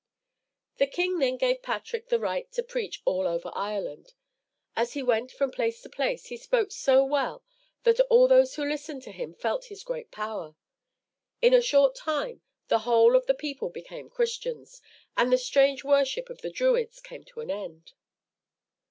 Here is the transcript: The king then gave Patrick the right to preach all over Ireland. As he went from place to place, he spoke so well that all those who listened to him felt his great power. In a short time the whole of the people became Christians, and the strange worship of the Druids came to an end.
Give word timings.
The 0.77 0.87
king 0.87 1.19
then 1.19 1.37
gave 1.37 1.61
Patrick 1.61 2.09
the 2.09 2.17
right 2.17 2.51
to 2.53 2.63
preach 2.63 3.03
all 3.05 3.27
over 3.27 3.51
Ireland. 3.53 4.15
As 4.75 4.93
he 4.93 5.03
went 5.03 5.31
from 5.31 5.51
place 5.51 5.79
to 5.83 5.89
place, 5.89 6.25
he 6.25 6.37
spoke 6.37 6.71
so 6.71 7.03
well 7.05 7.43
that 7.83 7.99
all 8.09 8.27
those 8.27 8.55
who 8.55 8.65
listened 8.65 9.03
to 9.03 9.11
him 9.11 9.35
felt 9.35 9.65
his 9.65 9.83
great 9.83 10.09
power. 10.09 10.55
In 11.39 11.53
a 11.53 11.61
short 11.61 11.93
time 11.93 12.41
the 12.67 12.79
whole 12.79 13.15
of 13.15 13.27
the 13.27 13.35
people 13.35 13.69
became 13.69 14.09
Christians, 14.09 14.81
and 15.15 15.31
the 15.31 15.37
strange 15.37 15.83
worship 15.83 16.31
of 16.31 16.41
the 16.41 16.49
Druids 16.49 16.99
came 16.99 17.23
to 17.25 17.41
an 17.41 17.51
end. 17.51 17.93